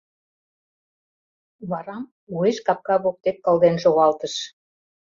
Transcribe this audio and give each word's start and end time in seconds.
Варам 1.69 2.03
уэш 2.35 2.57
капка 2.65 2.95
воктек 3.03 3.37
кылден 3.45 3.75
шогалтыш. 3.83 4.33